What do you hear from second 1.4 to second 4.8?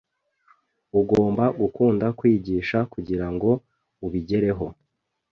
gukunda kwigisha kugirango ubigereho.